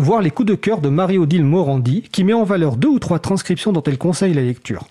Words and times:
voir 0.00 0.22
les 0.22 0.30
coups 0.30 0.48
de 0.48 0.54
cœur 0.54 0.80
de 0.80 0.88
Marie-Odile 0.88 1.44
Morandi, 1.44 2.02
qui 2.02 2.24
met 2.24 2.32
en 2.32 2.44
valeur 2.44 2.76
deux 2.76 2.88
ou 2.88 2.98
trois 2.98 3.18
transcriptions 3.18 3.72
dont 3.72 3.82
elle 3.82 3.98
conseille 3.98 4.34
la 4.34 4.42
lecture. 4.42 4.84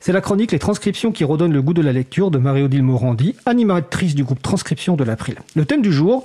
C'est 0.00 0.12
la 0.12 0.20
chronique 0.20 0.52
Les 0.52 0.58
transcriptions 0.58 1.12
qui 1.12 1.24
redonnent 1.24 1.52
le 1.52 1.62
goût 1.62 1.74
de 1.74 1.82
la 1.82 1.92
lecture 1.92 2.30
de 2.30 2.38
Marie-Odile 2.38 2.82
Morandi, 2.82 3.36
animatrice 3.46 4.14
du 4.14 4.24
groupe 4.24 4.42
Transcription 4.42 4.96
de 4.96 5.04
l'April. 5.04 5.36
Le 5.56 5.64
thème 5.64 5.82
du 5.82 5.92
jour, 5.92 6.24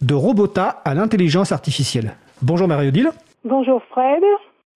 de 0.00 0.14
Robota 0.14 0.82
à 0.84 0.94
l'intelligence 0.94 1.52
artificielle. 1.52 2.14
Bonjour 2.42 2.68
Marie-Odile. 2.68 3.10
Bonjour 3.44 3.82
Fred. 3.90 4.22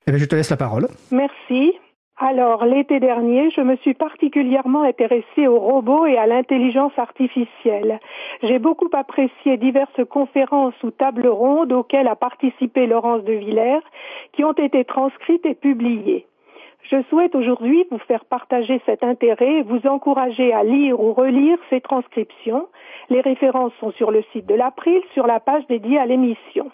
Eh 0.06 0.10
bien, 0.10 0.18
je 0.18 0.24
te 0.24 0.34
laisse 0.34 0.50
la 0.50 0.56
parole. 0.56 0.88
Merci. 1.10 1.72
Alors, 2.22 2.66
l'été 2.66 3.00
dernier, 3.00 3.48
je 3.48 3.62
me 3.62 3.76
suis 3.76 3.94
particulièrement 3.94 4.82
intéressée 4.82 5.46
aux 5.46 5.58
robots 5.58 6.04
et 6.04 6.18
à 6.18 6.26
l'intelligence 6.26 6.92
artificielle. 6.98 7.98
J'ai 8.42 8.58
beaucoup 8.58 8.90
apprécié 8.92 9.56
diverses 9.56 10.04
conférences 10.06 10.74
ou 10.82 10.90
tables 10.90 11.28
rondes 11.28 11.72
auxquelles 11.72 12.08
a 12.08 12.16
participé 12.16 12.86
Laurence 12.86 13.24
de 13.24 13.32
Villers, 13.32 13.80
qui 14.32 14.44
ont 14.44 14.52
été 14.52 14.84
transcrites 14.84 15.46
et 15.46 15.54
publiées. 15.54 16.26
Je 16.82 17.02
souhaite 17.08 17.34
aujourd'hui 17.34 17.86
vous 17.90 17.98
faire 18.00 18.26
partager 18.26 18.82
cet 18.84 19.02
intérêt 19.02 19.60
et 19.60 19.62
vous 19.62 19.86
encourager 19.86 20.52
à 20.52 20.62
lire 20.62 21.00
ou 21.00 21.14
relire 21.14 21.56
ces 21.70 21.80
transcriptions. 21.80 22.68
Les 23.08 23.22
références 23.22 23.72
sont 23.80 23.92
sur 23.92 24.10
le 24.10 24.22
site 24.34 24.44
de 24.44 24.54
l'April, 24.54 25.00
sur 25.14 25.26
la 25.26 25.40
page 25.40 25.66
dédiée 25.68 25.98
à 25.98 26.04
l'émission. 26.04 26.70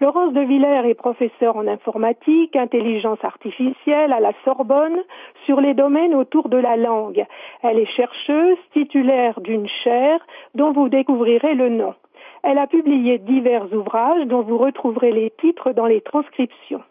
Laurence 0.00 0.32
de 0.32 0.40
Villers 0.40 0.88
est 0.88 0.94
professeure 0.94 1.56
en 1.56 1.66
informatique, 1.66 2.56
intelligence 2.56 3.22
artificielle 3.22 4.12
à 4.12 4.20
la 4.20 4.32
Sorbonne 4.44 5.02
sur 5.44 5.60
les 5.60 5.74
domaines 5.74 6.14
autour 6.14 6.48
de 6.48 6.58
la 6.58 6.76
langue. 6.76 7.24
Elle 7.62 7.78
est 7.78 7.96
chercheuse 7.96 8.58
titulaire 8.72 9.40
d'une 9.40 9.68
chaire 9.68 10.20
dont 10.54 10.72
vous 10.72 10.88
découvrirez 10.88 11.54
le 11.54 11.68
nom. 11.68 11.94
Elle 12.42 12.58
a 12.58 12.66
publié 12.66 13.18
divers 13.18 13.72
ouvrages 13.72 14.26
dont 14.26 14.42
vous 14.42 14.58
retrouverez 14.58 15.12
les 15.12 15.30
titres 15.30 15.72
dans 15.72 15.86
les 15.86 16.00
transcriptions. 16.00 16.82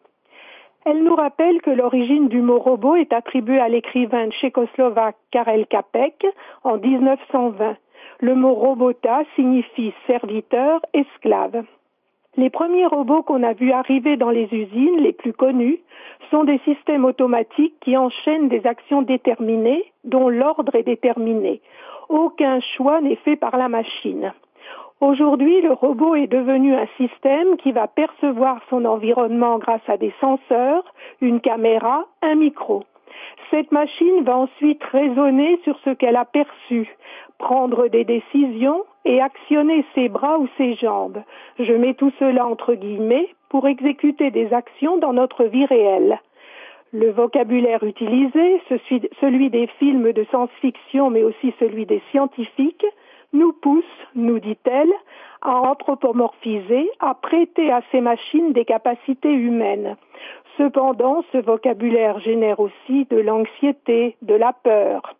Elle 0.85 1.03
nous 1.03 1.15
rappelle 1.15 1.61
que 1.61 1.71
l'origine 1.71 2.27
du 2.27 2.41
mot 2.41 2.59
robot 2.59 2.95
est 2.95 3.11
attribuée 3.11 3.59
à 3.59 3.69
l'écrivain 3.69 4.29
tchécoslovaque 4.29 5.17
Karel 5.31 5.65
Kapek 5.65 6.25
en 6.63 6.77
1920. 6.77 7.77
Le 8.19 8.35
mot 8.35 8.53
robota 8.53 9.23
signifie 9.35 9.93
serviteur, 10.05 10.81
esclave. 10.93 11.63
Les 12.37 12.49
premiers 12.49 12.85
robots 12.85 13.23
qu'on 13.23 13.43
a 13.43 13.53
vus 13.53 13.71
arriver 13.71 14.17
dans 14.17 14.29
les 14.29 14.49
usines, 14.51 14.97
les 14.97 15.13
plus 15.13 15.31
connus, 15.31 15.79
sont 16.31 16.43
des 16.43 16.59
systèmes 16.65 17.05
automatiques 17.05 17.75
qui 17.79 17.95
enchaînent 17.95 18.49
des 18.49 18.65
actions 18.65 19.01
déterminées, 19.01 19.85
dont 20.03 20.27
l'ordre 20.27 20.75
est 20.75 20.83
déterminé. 20.83 21.61
Aucun 22.09 22.59
choix 22.75 22.99
n'est 22.99 23.15
fait 23.17 23.37
par 23.37 23.57
la 23.57 23.69
machine. 23.69 24.33
Aujourd'hui, 25.01 25.61
le 25.61 25.73
robot 25.73 26.15
est 26.15 26.27
devenu 26.27 26.73
un 26.73 26.87
système 26.97 27.57
qui 27.57 27.71
va 27.71 27.87
percevoir 27.87 28.59
son 28.69 28.85
environnement 28.85 29.57
grâce 29.57 29.87
à 29.87 29.97
des 29.97 30.13
senseurs, 30.19 30.83
une 31.21 31.41
caméra, 31.41 32.05
un 32.21 32.35
micro. 32.35 32.83
Cette 33.51 33.71
machine 33.71 34.23
va 34.23 34.37
ensuite 34.37 34.83
raisonner 34.83 35.59
sur 35.63 35.77
ce 35.85 35.91
qu'elle 35.91 36.15
a 36.15 36.25
perçu, 36.25 36.95
prendre 37.37 37.87
des 37.87 38.03
décisions 38.03 38.83
et 39.05 39.21
actionner 39.21 39.85
ses 39.93 40.09
bras 40.09 40.39
ou 40.39 40.47
ses 40.57 40.73
jambes. 40.73 41.21
Je 41.59 41.73
mets 41.73 41.93
tout 41.93 42.11
cela 42.19 42.45
entre 42.45 42.73
guillemets 42.73 43.29
pour 43.49 43.67
exécuter 43.67 44.31
des 44.31 44.53
actions 44.53 44.97
dans 44.97 45.13
notre 45.13 45.45
vie 45.45 45.65
réelle. 45.65 46.19
Le 46.91 47.11
vocabulaire 47.11 47.83
utilisé, 47.83 48.61
celui 49.19 49.49
des 49.49 49.67
films 49.79 50.13
de 50.13 50.23
science-fiction 50.25 51.09
mais 51.09 51.23
aussi 51.23 51.53
celui 51.59 51.85
des 51.85 52.01
scientifiques, 52.11 52.85
nous 53.35 53.53
pousse, 53.53 53.83
nous 54.15 54.39
dit-elle, 54.39 54.91
à 55.41 55.61
anthropomorphiser, 55.61 56.89
à 56.99 57.13
prêter 57.13 57.71
à 57.71 57.81
ces 57.91 58.01
machines 58.01 58.53
des 58.53 58.65
capacités 58.65 59.31
humaines. 59.31 59.95
Cependant, 60.57 61.23
ce 61.31 61.37
vocabulaire 61.37 62.19
génère 62.19 62.59
aussi 62.59 63.05
de 63.09 63.17
l'anxiété, 63.17 64.15
de 64.21 64.33
la 64.33 64.53
peur. 64.53 65.15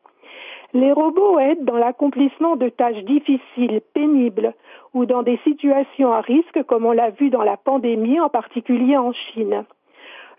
Les 0.74 0.92
robots 0.92 1.40
aident 1.40 1.64
dans 1.64 1.78
l'accomplissement 1.78 2.56
de 2.56 2.70
tâches 2.70 3.04
difficiles, 3.04 3.82
pénibles 3.94 4.54
ou 4.94 5.06
dans 5.06 5.24
des 5.24 5.40
situations 5.44 6.12
à 6.12 6.22
risque 6.22 6.64
comme 6.64 6.86
on 6.86 6.92
l'a 6.92 7.12
vu 7.12 7.30
dans 7.30 7.44
la 7.44 7.58
pandémie, 7.58 8.20
en 8.20 8.30
particulier 8.30 8.98
en 8.98 9.14
Chine. 9.14 9.66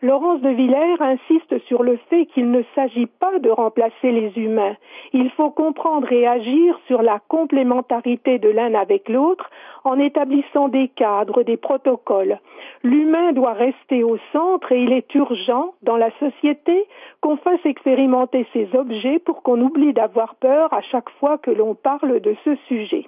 Laurence 0.02 0.42
de 0.42 0.50
Villers 0.50 1.00
insiste 1.00 1.58
sur 1.66 1.82
le 1.82 1.96
fait 2.10 2.26
qu'il 2.26 2.50
ne 2.50 2.62
s'agit 2.74 3.06
pas 3.06 3.38
de 3.38 3.48
remplacer 3.48 4.12
les 4.12 4.30
humains. 4.36 4.76
Il 5.14 5.30
faut 5.30 5.50
comprendre 5.50 6.12
et 6.12 6.26
agir 6.26 6.78
sur 6.86 7.00
la 7.00 7.18
complémentarité 7.28 8.38
de 8.38 8.50
l'un 8.50 8.74
avec 8.74 9.08
l'autre 9.08 9.50
en 9.84 9.98
établissant 9.98 10.68
des 10.68 10.88
cadres, 10.88 11.42
des 11.42 11.56
protocoles. 11.56 12.40
L'humain 12.82 13.32
doit 13.32 13.54
rester 13.54 14.04
au 14.04 14.18
centre 14.32 14.70
et 14.72 14.82
il 14.82 14.92
est 14.92 15.14
urgent 15.14 15.72
dans 15.82 15.96
la 15.96 16.10
société 16.18 16.84
qu'on 17.22 17.38
fasse 17.38 17.64
expérimenter 17.64 18.46
ces 18.52 18.68
objets 18.74 19.18
pour 19.18 19.42
qu'on 19.42 19.60
oublie 19.62 19.94
d'avoir 19.94 20.34
peur 20.34 20.72
à 20.74 20.82
chaque 20.82 21.10
fois 21.18 21.38
que 21.38 21.50
l'on 21.50 21.74
parle 21.74 22.20
de 22.20 22.36
ce 22.44 22.54
sujet. 22.68 23.06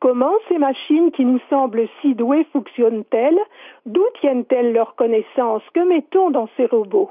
Comment 0.00 0.34
ces 0.48 0.58
machines 0.58 1.10
qui 1.10 1.24
nous 1.24 1.40
semblent 1.50 1.88
si 2.00 2.14
douées 2.14 2.46
fonctionnent-elles? 2.52 3.40
D'où 3.84 4.04
tiennent-elles 4.20 4.72
leurs 4.72 4.94
connaissances 4.94 5.62
Que 5.74 5.80
mettons 5.80 6.30
dans 6.30 6.48
ces 6.56 6.66
robots? 6.66 7.10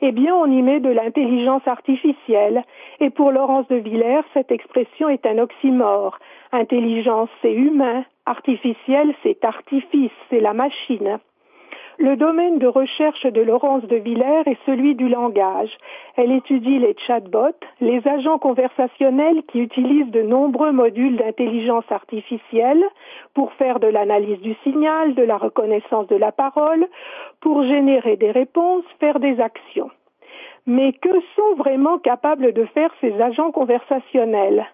Eh 0.00 0.12
bien, 0.12 0.34
on 0.34 0.46
y 0.46 0.62
met 0.62 0.80
de 0.80 0.90
l'intelligence 0.90 1.66
artificielle. 1.66 2.64
Et 3.00 3.10
pour 3.10 3.32
Laurence 3.32 3.66
de 3.68 3.76
Villers, 3.76 4.22
cette 4.32 4.52
expression 4.52 5.08
est 5.08 5.26
un 5.26 5.38
oxymore. 5.38 6.18
Intelligence, 6.52 7.30
c'est 7.42 7.52
humain. 7.52 8.04
Artificiel, 8.26 9.12
c'est 9.22 9.44
artifice, 9.44 10.12
c'est 10.28 10.40
la 10.40 10.54
machine. 10.54 11.18
Le 12.02 12.16
domaine 12.16 12.58
de 12.58 12.66
recherche 12.66 13.26
de 13.26 13.42
Laurence 13.42 13.82
de 13.82 13.96
Villers 13.96 14.44
est 14.46 14.56
celui 14.64 14.94
du 14.94 15.06
langage. 15.10 15.68
Elle 16.16 16.32
étudie 16.32 16.78
les 16.78 16.96
chatbots, 17.06 17.60
les 17.82 18.00
agents 18.08 18.38
conversationnels 18.38 19.42
qui 19.48 19.60
utilisent 19.60 20.10
de 20.10 20.22
nombreux 20.22 20.72
modules 20.72 21.18
d'intelligence 21.18 21.84
artificielle 21.90 22.82
pour 23.34 23.52
faire 23.52 23.80
de 23.80 23.86
l'analyse 23.86 24.40
du 24.40 24.54
signal, 24.62 25.14
de 25.14 25.22
la 25.22 25.36
reconnaissance 25.36 26.06
de 26.06 26.16
la 26.16 26.32
parole, 26.32 26.86
pour 27.42 27.64
générer 27.64 28.16
des 28.16 28.30
réponses, 28.30 28.84
faire 28.98 29.20
des 29.20 29.38
actions. 29.38 29.90
Mais 30.64 30.94
que 30.94 31.20
sont 31.36 31.54
vraiment 31.58 31.98
capables 31.98 32.54
de 32.54 32.64
faire 32.64 32.94
ces 33.02 33.12
agents 33.20 33.52
conversationnels? 33.52 34.66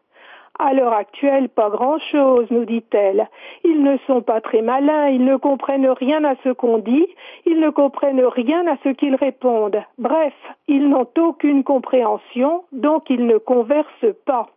À 0.58 0.72
l'heure 0.72 0.92
actuelle, 0.92 1.48
pas 1.48 1.70
grand-chose, 1.70 2.46
nous 2.50 2.64
dit-elle. 2.64 3.28
Ils 3.64 3.82
ne 3.82 3.96
sont 4.06 4.22
pas 4.22 4.40
très 4.40 4.62
malins, 4.62 5.08
ils 5.08 5.24
ne 5.24 5.36
comprennent 5.36 5.88
rien 5.88 6.24
à 6.24 6.34
ce 6.44 6.50
qu'on 6.50 6.78
dit, 6.78 7.06
ils 7.44 7.60
ne 7.60 7.70
comprennent 7.70 8.24
rien 8.24 8.66
à 8.66 8.76
ce 8.84 8.90
qu'ils 8.90 9.14
répondent. 9.14 9.82
Bref, 9.98 10.34
ils 10.68 10.88
n'ont 10.88 11.08
aucune 11.18 11.64
compréhension, 11.64 12.64
donc 12.72 13.10
ils 13.10 13.26
ne 13.26 13.38
conversent 13.38 14.14
pas. 14.24 14.48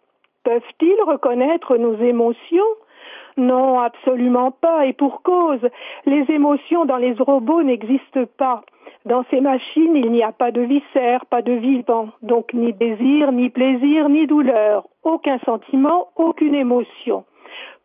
Peuvent-ils 0.44 1.02
reconnaître 1.06 1.78
nos 1.78 1.96
émotions? 1.96 2.64
Non, 3.38 3.80
absolument 3.80 4.52
pas, 4.52 4.86
et 4.86 4.94
pour 4.94 5.22
cause. 5.22 5.66
Les 6.06 6.26
émotions 6.30 6.86
dans 6.86 6.98
les 6.98 7.14
robots 7.14 7.64
n'existent 7.64 8.26
pas. 8.38 8.64
Dans 9.06 9.24
ces 9.32 9.42
machines, 9.42 9.96
il 9.96 10.12
n'y 10.12 10.24
a 10.24 10.32
pas 10.32 10.52
de 10.52 10.62
viscères, 10.62 11.26
pas 11.26 11.42
de 11.42 11.54
vivant, 11.54 12.10
donc 12.22 12.54
ni 12.54 12.74
désir, 12.74 13.32
ni 13.32 13.50
plaisir, 13.50 14.10
ni 14.10 14.28
douleur, 14.28 14.88
aucun 15.04 15.40
sentiment, 15.40 16.10
aucune 16.16 16.56
émotion. 16.56 17.24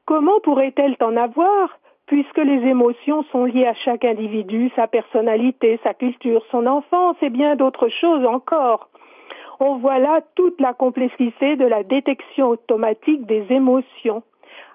Comment 0.07 0.41
pourrait-elle 0.43 0.97
en 1.01 1.17
avoir 1.17 1.79
puisque 2.07 2.39
les 2.39 2.69
émotions 2.69 3.23
sont 3.33 3.47
liées 3.47 3.67
à 3.67 3.75
chaque 3.75 4.05
individu, 4.05 4.71
sa 4.77 4.87
personnalité, 4.87 5.81
sa 5.83 5.95
culture, 5.95 6.45
son 6.51 6.67
enfance 6.67 7.17
et 7.23 7.31
bien 7.31 7.57
d'autres 7.57 7.89
choses 7.89 8.27
encore? 8.27 8.89
On 9.61 9.77
voit 9.77 9.99
là 9.99 10.21
toute 10.35 10.61
la 10.61 10.75
complexité 10.75 11.57
de 11.57 11.65
la 11.65 11.85
détection 11.85 12.49
automatique 12.49 13.25
des 13.25 13.47
émotions 13.51 14.23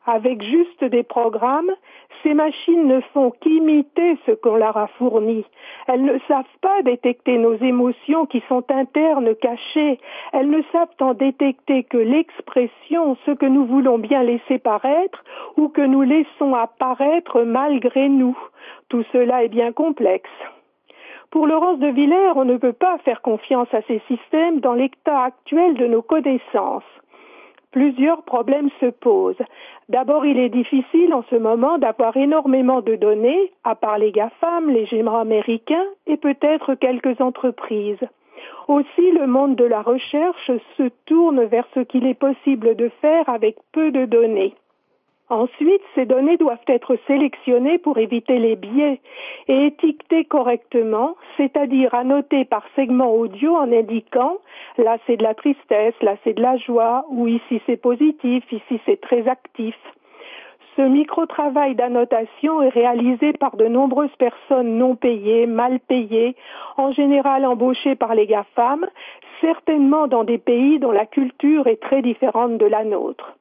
avec 0.10 0.42
juste 0.42 0.84
des 0.84 1.04
programmes, 1.04 1.72
ces 2.24 2.34
machines 2.34 2.88
ne 2.88 3.00
font 3.14 3.32
qu'imiter 3.42 4.18
ce 4.26 4.32
qu'on 4.32 4.56
leur 4.56 4.76
a 4.78 4.88
fourni. 4.98 5.46
Elles 5.88 6.04
ne 6.04 6.18
savent 6.28 6.58
pas 6.62 6.82
détecter 6.84 7.38
nos 7.38 7.56
émotions 7.56 8.26
qui 8.26 8.44
sont 8.50 8.64
internes, 8.70 9.36
cachées. 9.36 10.00
Elles 10.34 10.50
ne 10.50 10.62
savent 10.72 10.96
en 11.00 11.14
détecter 11.14 11.84
que 11.84 11.98
l'expression, 11.98 13.18
ce 13.26 13.32
que 13.32 13.46
nous 13.46 13.66
voulons 13.66 14.00
bien 14.00 14.24
laisser 14.24 14.60
paraître 14.60 15.24
ou 15.58 15.70
que 15.70 15.82
nous 15.82 16.02
laissons 16.02 16.56
apparaître 16.56 17.42
malgré 17.44 18.10
nous. 18.10 18.38
Tout 18.90 19.04
cela 19.14 19.44
est 19.44 19.50
bien 19.50 19.72
complexe. 19.72 20.30
Pour 21.32 21.46
Laurence 21.46 21.80
de 21.80 21.88
Villers, 21.88 22.34
on 22.36 22.46
ne 22.46 22.58
peut 22.58 22.74
pas 22.74 22.98
faire 23.00 23.22
confiance 23.22 23.72
à 23.72 23.82
ces 23.84 24.02
systèmes 24.08 24.62
dans 24.62 24.74
l'état 24.74 25.24
actuel 25.24 25.76
de 25.76 25.86
nos 25.86 26.02
connaissances 26.02 26.84
plusieurs 27.72 28.24
problèmes 28.24 28.70
se 28.80 28.88
posent. 28.88 29.42
D'abord, 29.90 30.26
il 30.26 30.40
est 30.40 30.50
difficile 30.50 31.14
en 31.14 31.24
ce 31.30 31.36
moment 31.36 31.78
d'avoir 31.78 32.16
énormément 32.18 32.82
de 32.82 32.96
données, 32.96 33.52
à 33.64 33.76
part 33.76 33.98
les 33.98 34.12
GAFAM, 34.12 34.70
les 34.70 34.86
géants 34.86 35.18
américains 35.18 35.86
et 36.08 36.18
peut-être 36.18 36.76
quelques 36.76 37.20
entreprises. 37.22 38.08
Aussi, 38.68 39.12
le 39.12 39.28
monde 39.28 39.56
de 39.56 39.66
la 39.66 39.82
recherche 39.82 40.52
se 40.78 40.90
tourne 41.06 41.44
vers 41.46 41.68
ce 41.74 41.82
qu'il 41.82 42.06
est 42.06 42.20
possible 42.20 42.76
de 42.76 42.90
faire 43.02 43.28
avec 43.28 43.58
peu 43.72 43.92
de 43.92 44.06
données. 44.06 44.54
Ensuite, 45.30 45.82
ces 45.94 46.06
données 46.06 46.38
doivent 46.38 46.58
être 46.68 46.98
sélectionnées 47.06 47.78
pour 47.78 48.00
éviter 48.00 48.40
les 48.40 48.56
biais 48.56 49.00
et 49.48 49.68
étiquetées 49.68 50.26
correctement, 50.26 51.16
c'est-à-dire 51.38 51.94
annotées 51.94 52.46
par 52.46 52.64
segment 52.76 53.14
audio 53.14 53.56
en 53.56 53.72
indiquant 53.72 54.38
là 54.78 54.98
c'est 55.06 55.18
de 55.18 55.24
la 55.24 55.34
tristesse, 55.34 55.94
là 56.02 56.16
c'est 56.24 56.34
de 56.34 56.42
la 56.42 56.58
joie, 56.58 57.06
ou 57.10 57.28
ici 57.28 57.62
c'est 57.66 57.78
positif, 57.78 58.44
ici 58.52 58.80
c'est 58.86 59.02
très 59.02 59.28
actif. 59.28 59.76
Ce 60.76 60.82
micro-travail 60.82 61.76
d'annotation 61.76 62.62
est 62.62 62.70
réalisé 62.70 63.34
par 63.34 63.58
de 63.58 63.66
nombreuses 63.66 64.16
personnes 64.18 64.78
non 64.78 64.96
payées, 64.96 65.46
mal 65.46 65.80
payées, 65.80 66.36
en 66.78 66.92
général 66.92 67.46
embauchées 67.46 67.96
par 67.96 68.16
les 68.16 68.28
GAFAM, 68.28 68.88
certainement 69.42 70.08
dans 70.08 70.24
des 70.24 70.38
pays 70.38 70.80
dont 70.80 70.92
la 70.92 71.06
culture 71.06 71.68
est 71.68 71.82
très 71.82 72.02
différente 72.02 72.58
de 72.58 72.66
la 72.66 72.86
nôtre. 72.86 73.39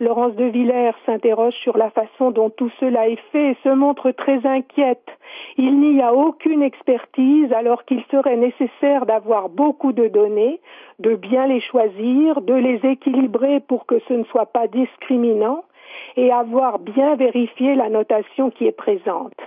Laurence 0.00 0.34
de 0.34 0.46
Villers 0.46 0.96
s'interroge 1.06 1.54
sur 1.54 1.76
la 1.76 1.88
façon 1.90 2.32
dont 2.32 2.50
tout 2.50 2.70
cela 2.80 3.08
est 3.08 3.20
fait 3.30 3.52
et 3.52 3.56
se 3.62 3.68
montre 3.68 4.10
très 4.10 4.44
inquiète. 4.44 5.06
Il 5.56 5.78
n'y 5.78 6.02
a 6.02 6.12
aucune 6.12 6.64
expertise 6.64 7.52
alors 7.52 7.84
qu'il 7.84 8.02
serait 8.10 8.36
nécessaire 8.36 9.06
d'avoir 9.06 9.48
beaucoup 9.50 9.92
de 9.92 10.08
données, 10.08 10.60
de 10.98 11.14
bien 11.14 11.46
les 11.46 11.60
choisir, 11.60 12.40
de 12.40 12.54
les 12.54 12.80
équilibrer 12.90 13.60
pour 13.60 13.86
que 13.86 14.00
ce 14.08 14.14
ne 14.14 14.24
soit 14.24 14.46
pas 14.46 14.66
discriminant 14.66 15.62
et 16.16 16.32
avoir 16.32 16.80
bien 16.80 17.14
vérifié 17.14 17.76
la 17.76 17.88
notation 17.88 18.50
qui 18.50 18.66
est 18.66 18.72
présente. 18.72 19.38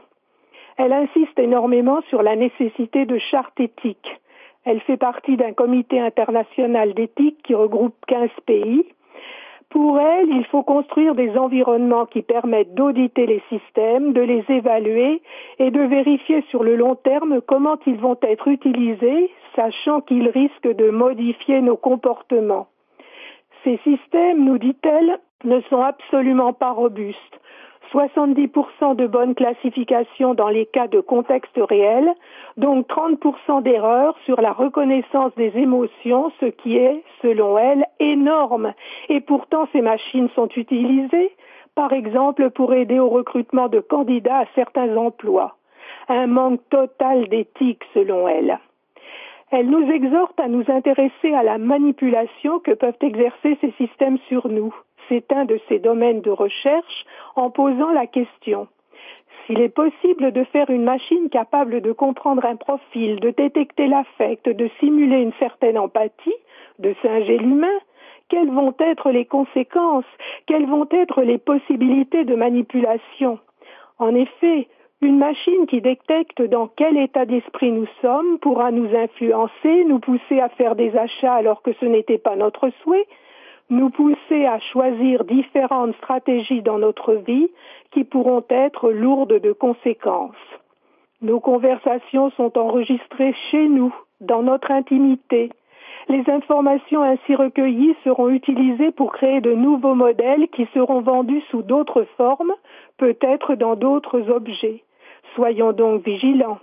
Elle 0.78 0.94
insiste 0.94 1.38
énormément 1.38 2.00
sur 2.08 2.24
la 2.24 2.38
nécessité 2.38 3.06
de 3.06 3.18
chartes 3.18 3.60
éthiques. 3.60 4.22
Elle 4.64 4.80
fait 4.82 4.98
partie 4.98 5.36
d'un 5.36 5.52
comité 5.52 6.00
international 6.00 6.94
d'éthique 6.94 7.44
qui 7.44 7.54
regroupe 7.54 7.96
15 8.08 8.30
pays 8.46 8.86
pour 9.70 10.00
elle, 10.00 10.30
il 10.30 10.46
faut 10.46 10.64
construire 10.64 11.14
des 11.14 11.38
environnements 11.38 12.06
qui 12.06 12.22
permettent 12.22 12.74
d'auditer 12.74 13.26
les 13.26 13.44
systèmes, 13.50 14.14
de 14.14 14.22
les 14.22 14.46
évaluer 14.48 15.22
et 15.60 15.72
de 15.72 15.82
vérifier 15.82 16.44
sur 16.50 16.64
le 16.64 16.76
long 16.76 16.96
terme 16.96 17.42
comment 17.42 17.78
ils 17.86 17.98
vont 17.98 18.18
être 18.22 18.48
utilisés, 18.48 19.30
sachant 19.56 20.02
qu'ils 20.02 20.30
risquent 20.30 20.74
de 20.74 20.90
modifier 20.90 21.62
nos 21.62 21.76
comportements. 21.76 22.68
Ces 23.64 23.78
systèmes, 23.84 24.46
nous 24.46 24.58
dit-elle, 24.58 25.20
ne 25.44 25.60
sont 25.70 25.82
absolument 25.82 26.54
pas 26.54 26.72
robustes. 26.72 27.40
70% 27.92 28.96
de 28.96 29.08
bonnes 29.08 29.36
classifications 29.36 30.34
dans 30.34 30.50
les 30.50 30.66
cas 30.66 30.88
de 30.88 31.00
contexte 31.00 31.58
réel, 31.58 32.14
donc 32.58 32.88
30% 32.88 33.64
d'erreurs 33.64 34.16
sur 34.26 34.42
la 34.42 34.52
reconnaissance 34.52 35.34
des 35.36 35.52
émotions, 35.58 36.32
ce 36.40 36.46
qui 36.48 36.78
est, 36.78 37.04
selon 37.22 37.58
elle, 37.58 37.86
énorme. 38.00 38.74
Et 39.10 39.22
pourtant, 39.22 39.68
ces 39.72 39.82
machines 39.82 40.30
sont 40.36 40.50
utilisées, 40.56 41.32
par 41.76 41.94
exemple, 41.94 42.50
pour 42.50 42.74
aider 42.74 43.00
au 43.00 43.10
recrutement 43.10 43.68
de 43.70 43.80
candidats 43.80 44.40
à 44.40 44.46
certains 44.56 44.96
emplois. 44.98 45.56
Un 46.10 46.28
manque 46.28 46.62
total 46.70 47.28
d'éthique, 47.28 47.84
selon 47.94 48.28
elle. 48.28 48.60
Elle 49.52 49.70
nous 49.70 49.90
exhorte 49.90 50.40
à 50.40 50.50
nous 50.50 50.66
intéresser 50.68 51.34
à 51.34 51.44
la 51.44 51.58
manipulation 51.58 52.60
que 52.60 52.72
peuvent 52.72 52.98
exercer 53.02 53.58
ces 53.62 53.72
systèmes 53.78 54.18
sur 54.28 54.50
nous 54.50 54.74
c'est 55.10 55.32
un 55.32 55.46
de 55.46 55.60
ses 55.68 55.80
domaines 55.80 56.22
de 56.22 56.32
recherche 56.32 57.06
en 57.36 57.50
posant 57.50 57.92
la 57.92 58.08
question. 58.08 58.68
S'il 59.46 59.62
est 59.62 59.70
possible 59.70 60.32
de 60.32 60.44
faire 60.46 60.70
une 60.70 60.84
machine 60.84 61.30
capable 61.30 61.82
de 61.82 61.92
comprendre 61.94 62.46
un 62.46 62.58
profil, 62.58 63.20
de 63.22 63.30
détecter 63.30 63.88
l'affect, 63.88 64.50
de 64.50 64.70
simuler 64.80 65.22
une 65.22 65.34
certaine 65.40 65.78
empathie, 65.78 66.36
de 66.80 66.94
singer 67.02 67.38
l'humain, 67.38 67.80
quelles 68.30 68.52
vont 68.52 68.74
être 68.80 69.12
les 69.12 69.26
conséquences, 69.26 70.06
quelles 70.48 70.66
vont 70.66 70.88
être 70.92 71.22
les 71.22 71.38
possibilités 71.38 72.26
de 72.26 72.36
manipulation? 72.36 73.40
En 74.00 74.14
effet, 74.16 74.68
une 75.02 75.18
machine 75.18 75.66
qui 75.68 75.80
détecte 75.80 76.42
dans 76.42 76.68
quel 76.68 76.98
état 76.98 77.26
d'esprit 77.26 77.72
nous 77.72 77.88
sommes 78.02 78.40
pourra 78.40 78.72
nous 78.72 78.94
influencer, 78.96 79.86
nous 79.86 80.00
pousser 80.00 80.40
à 80.40 80.50
faire 80.50 80.76
des 80.76 80.96
achats 80.98 81.36
alors 81.36 81.62
que 81.62 81.72
ce 81.80 81.86
n'était 81.86 82.18
pas 82.18 82.36
notre 82.36 82.70
souhait, 82.82 83.08
nous 83.70 83.90
pousser 83.90 84.46
à 84.46 84.60
choisir 84.60 85.24
différentes 85.26 85.96
stratégies 85.98 86.62
dans 86.62 86.80
notre 86.80 87.14
vie 87.14 87.50
qui 87.92 88.04
pourront 88.04 88.44
être 88.50 88.92
lourdes 88.92 89.40
de 89.42 89.52
conséquences. 89.52 90.36
Nos 91.22 91.40
conversations 91.40 92.30
sont 92.32 92.58
enregistrées 92.58 93.34
chez 93.52 93.68
nous, 93.68 93.94
dans 94.22 94.44
notre 94.44 94.72
intimité. 94.72 95.52
Les 96.10 96.24
informations 96.30 97.02
ainsi 97.02 97.36
recueillies 97.36 97.96
seront 98.04 98.30
utilisées 98.30 98.92
pour 98.92 99.12
créer 99.12 99.42
de 99.42 99.54
nouveaux 99.54 99.96
modèles 99.96 100.48
qui 100.50 100.68
seront 100.74 101.02
vendus 101.02 101.42
sous 101.52 101.64
d'autres 101.64 102.06
formes, 102.16 102.54
peut-être 102.98 103.56
dans 103.56 103.76
d'autres 103.76 104.30
objets. 104.30 104.84
Soyons 105.36 105.74
donc 105.74 106.06
vigilants. 106.06 106.60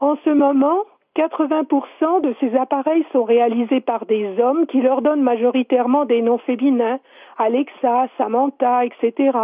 En 0.00 0.16
ce 0.24 0.30
moment, 0.30 0.84
80% 1.14 2.22
de 2.22 2.34
ces 2.40 2.56
appareils 2.56 3.04
sont 3.12 3.24
réalisés 3.24 3.82
par 3.82 4.06
des 4.06 4.40
hommes 4.40 4.66
qui 4.66 4.80
leur 4.80 5.02
donnent 5.02 5.22
majoritairement 5.22 6.06
des 6.06 6.22
noms 6.22 6.38
féminins, 6.38 7.00
Alexa, 7.36 8.08
Samantha, 8.16 8.86
etc., 8.86 9.36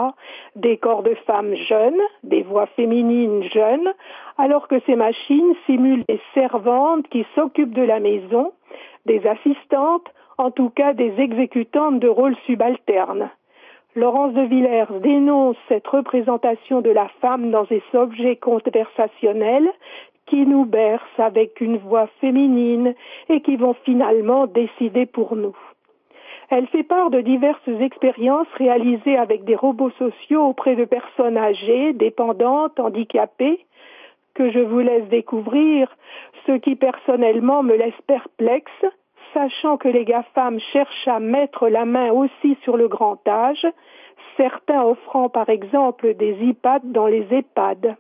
des 0.57 0.79
corps 0.79 1.03
de 1.03 1.15
femmes 1.27 1.55
jeunes, 1.55 2.01
des 2.23 2.43
voix 2.43 2.67
féminines 2.67 3.43
jeunes, 3.53 3.93
alors 4.39 4.67
que 4.67 4.81
ces 4.87 4.97
machines 4.97 5.55
simulent 5.67 6.05
des 6.09 6.21
servantes 6.33 7.07
qui 7.09 7.27
s'occupent 7.35 7.75
de 7.75 7.83
la 7.83 8.01
maison, 8.01 8.53
des 9.05 9.27
assistantes, 9.27 10.09
en 10.39 10.51
tout 10.51 10.71
cas 10.71 10.95
des 10.95 11.21
exécutantes 11.21 12.01
de 12.01 12.09
rôles 12.09 12.37
subalternes. 12.47 13.31
Laurence 13.95 14.33
de 14.33 14.43
Villers 14.43 15.01
dénonce 15.03 15.57
cette 15.69 15.87
représentation 15.87 16.81
de 16.81 16.91
la 16.91 17.09
femme 17.21 17.51
dans 17.51 17.67
ces 17.67 17.83
objets 17.95 18.37
conversationnels 18.37 19.71
qui 20.29 20.47
nous 20.47 20.65
bercent 20.65 21.19
avec 21.19 21.61
une 21.61 21.79
voix 21.79 22.09
féminine 22.21 22.95
et 23.29 23.41
qui 23.41 23.57
vont 23.57 23.75
finalement 23.85 24.47
décider 24.47 25.07
pour 25.07 25.37
nous. 25.37 25.57
Elle 26.51 26.67
fait 26.69 26.83
part 26.83 27.11
de 27.11 27.21
diverses 27.21 27.69
expériences 27.81 28.49
réalisées 28.55 29.19
avec 29.19 29.45
des 29.45 29.55
robots 29.55 29.93
sociaux 29.99 30.47
auprès 30.47 30.77
de 30.77 30.87
personnes 30.87 31.37
âgées, 31.37 31.93
dépendantes, 31.93 32.81
handicapées, 32.81 33.67
que 34.35 34.51
je 34.51 34.61
vous 34.61 34.79
laisse 34.79 35.09
découvrir, 35.09 35.95
ce 36.47 36.53
qui 36.53 36.77
personnellement 36.77 37.63
me 37.63 37.75
laisse 37.75 38.01
perplexe, 38.07 38.85
sachant 39.35 39.77
que 39.77 39.89
les 39.89 40.05
GAFAM 40.05 40.59
cherchent 40.73 41.09
à 41.09 41.21
mettre 41.21 41.69
la 41.69 41.85
main 41.85 42.13
aussi 42.13 42.57
sur 42.63 42.77
le 42.77 42.89
grand 42.89 43.19
âge, 43.29 43.67
certains 44.37 44.83
offrant 44.85 45.29
par 45.29 45.51
exemple 45.51 46.15
des 46.15 46.35
iPads 46.41 46.81
dans 46.85 47.07
les 47.07 47.27
EHPAD. 47.31 47.97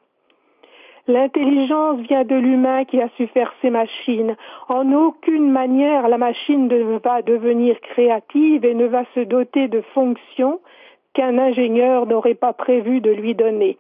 L'intelligence 1.09 2.01
vient 2.01 2.25
de 2.25 2.37
l'humain 2.37 2.85
qui 2.85 3.01
a 3.01 3.09
su 3.17 3.27
faire 3.29 3.55
ces 3.63 3.71
machines. 3.71 4.37
En 4.69 4.93
aucune 4.93 5.51
manière 5.51 6.07
la 6.07 6.19
machine 6.19 6.69
ne 6.69 6.99
va 6.99 7.23
devenir 7.23 7.81
créative 7.81 8.67
et 8.67 8.75
ne 8.75 8.85
va 8.85 9.05
se 9.15 9.21
doter 9.21 9.69
de 9.69 9.81
fonctions 9.95 10.61
qu'un 11.15 11.39
ingénieur 11.39 12.05
n'aurait 12.05 12.35
pas 12.35 12.53
prévu 12.53 13.01
de 13.01 13.11
lui 13.11 13.35
donner. 13.35 13.79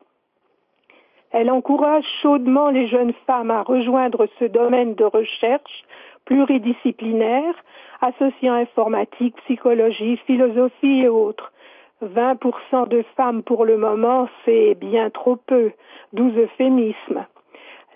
Elle 1.30 1.50
encourage 1.50 2.06
chaudement 2.22 2.70
les 2.70 2.86
jeunes 2.86 3.12
femmes 3.26 3.50
à 3.50 3.62
rejoindre 3.62 4.26
ce 4.38 4.46
domaine 4.46 4.94
de 4.94 5.04
recherche 5.04 5.84
pluridisciplinaire, 6.24 7.54
associant 8.00 8.54
informatique, 8.54 9.36
psychologie, 9.44 10.16
philosophie 10.26 11.02
et 11.02 11.08
autres. 11.08 11.52
20% 12.02 12.88
de 12.88 13.02
femmes 13.16 13.42
pour 13.42 13.64
le 13.64 13.76
moment, 13.76 14.28
c'est 14.44 14.74
bien 14.74 15.10
trop 15.10 15.36
peu, 15.36 15.72
d'où 16.12 16.30
euphémisme. 16.30 17.26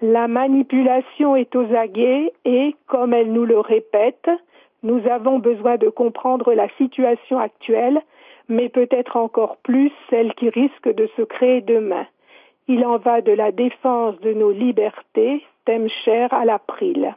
La 0.00 0.26
manipulation 0.26 1.36
est 1.36 1.54
aux 1.54 1.72
aguets 1.74 2.32
et, 2.44 2.74
comme 2.88 3.14
elle 3.14 3.32
nous 3.32 3.44
le 3.44 3.60
répète, 3.60 4.28
nous 4.82 5.06
avons 5.06 5.38
besoin 5.38 5.76
de 5.76 5.88
comprendre 5.88 6.52
la 6.54 6.68
situation 6.76 7.38
actuelle, 7.38 8.02
mais 8.48 8.68
peut-être 8.68 9.16
encore 9.16 9.58
plus 9.58 9.92
celle 10.10 10.34
qui 10.34 10.48
risque 10.48 10.92
de 10.92 11.08
se 11.16 11.22
créer 11.22 11.60
demain. 11.60 12.06
Il 12.66 12.84
en 12.84 12.98
va 12.98 13.20
de 13.20 13.32
la 13.32 13.52
défense 13.52 14.18
de 14.20 14.32
nos 14.32 14.50
libertés, 14.50 15.44
thème 15.64 15.88
cher 16.04 16.32
à 16.34 16.44
l'April. 16.44 17.14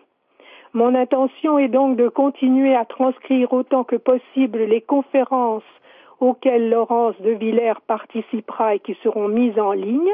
Mon 0.73 0.93
intention 0.93 1.57
est 1.57 1.69
donc 1.69 1.97
de 1.97 2.09
continuer 2.09 2.75
à 2.75 2.85
transcrire 2.85 3.53
autant 3.53 3.83
que 3.83 3.95
possible 3.95 4.59
les 4.59 4.81
conférences 4.81 5.63
auxquelles 6.19 6.69
Laurence 6.69 7.19
de 7.21 7.31
Villers 7.31 7.81
participera 7.87 8.75
et 8.75 8.79
qui 8.79 8.95
seront 9.03 9.27
mises 9.27 9.59
en 9.59 9.71
ligne, 9.71 10.13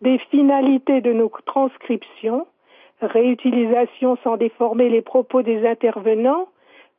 des 0.00 0.18
finalités 0.18 1.00
de 1.00 1.12
nos 1.12 1.30
transcriptions, 1.46 2.46
réutilisation 3.00 4.16
sans 4.22 4.36
déformer 4.36 4.88
les 4.88 5.02
propos 5.02 5.42
des 5.42 5.66
intervenants, 5.66 6.48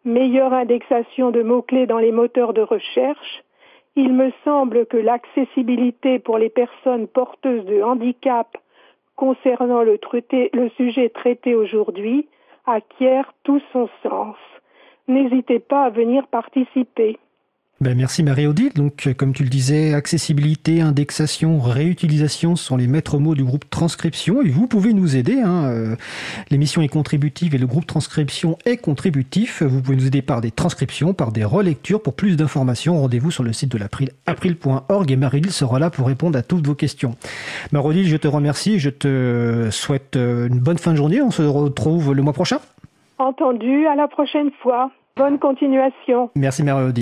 meilleure 0.06 0.54
indexation 0.54 1.32
de 1.32 1.44
mots-clés 1.44 1.86
dans 1.86 2.00
les 2.00 2.12
moteurs 2.12 2.54
de 2.54 2.62
recherche, 2.62 3.44
il 3.96 4.12
me 4.13 4.32
semble 4.44 4.86
que 4.86 4.98
l'accessibilité 4.98 6.20
pour 6.20 6.38
les 6.38 6.50
personnes 6.50 7.08
porteuses 7.08 7.66
de 7.66 7.82
handicap 7.82 8.58
concernant 9.16 9.84
le, 9.84 10.00
le 10.54 10.70
sujet 10.70 11.10
traité 11.10 11.56
aujourd'hui 11.56 12.28
acquiert 12.66 13.34
tout 13.44 13.62
son 13.72 13.88
sens. 14.02 14.38
N'hésitez 15.08 15.60
pas 15.60 15.84
à 15.84 15.90
venir 15.90 16.28
participer. 16.28 17.20
Ben, 17.84 17.98
merci 17.98 18.24
Marie-Odile. 18.24 18.72
Donc, 18.72 19.08
euh, 19.08 19.13
comme 19.13 19.34
tu 19.34 19.44
le 19.44 19.50
disais, 19.50 19.94
accessibilité, 19.94 20.80
indexation, 20.80 21.60
réutilisation 21.60 22.56
sont 22.56 22.78
les 22.78 22.88
maîtres 22.88 23.18
mots 23.18 23.36
du 23.36 23.44
groupe 23.44 23.70
transcription 23.70 24.42
et 24.42 24.48
vous 24.48 24.68
pouvez 24.68 24.94
nous 24.94 25.18
aider. 25.18 25.42
Hein. 25.42 25.66
Euh, 25.66 25.96
l'émission 26.50 26.82
est 26.82 26.88
contributive 26.88 27.56
et 27.56 27.58
le 27.58 27.68
groupe 27.68 27.86
transcription 27.86 28.58
est 28.63 28.78
contributif. 28.78 29.63
Vous 29.63 29.82
pouvez 29.82 29.98
nous 29.98 30.08
aider 30.08 30.22
par 30.22 30.40
des 30.40 30.50
transcriptions, 30.50 31.13
par 31.13 31.34
des 31.34 31.44
relectures. 31.44 32.02
Pour 32.02 32.16
plus 32.16 32.38
d'informations, 32.38 33.02
rendez-vous 33.02 33.32
sur 33.32 33.44
le 33.44 33.52
site 33.52 33.74
de 33.74 33.78
l'April, 33.78 34.12
april.org 34.28 35.12
et 35.12 35.18
Marie-Odile 35.18 35.52
sera 35.52 35.78
là 35.78 35.90
pour 35.90 36.08
répondre 36.08 36.40
à 36.40 36.42
toutes 36.42 36.66
vos 36.66 36.75
questions. 36.75 37.18
Marie-Odile, 37.74 38.08
je 38.08 38.16
te 38.16 38.30
remercie. 38.30 38.80
Je 38.80 38.92
te 38.92 39.68
souhaite 39.72 40.16
euh, 40.16 40.48
une 40.48 40.60
bonne 40.60 40.78
fin 40.78 40.92
de 40.92 40.98
journée. 40.98 41.22
On 41.22 41.32
se 41.32 41.42
retrouve 41.42 42.13
le 42.13 42.22
mois 42.22 42.32
prochain. 42.32 42.60
Entendu. 43.18 43.88
À 43.88 43.96
la 43.96 44.08
prochaine 44.08 44.52
fois. 44.62 44.90
Bonne 45.16 45.38
continuation. 45.38 46.32
Merci 46.36 46.63
Marie-Odile. 46.63 47.02